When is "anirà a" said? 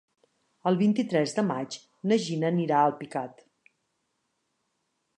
2.55-2.91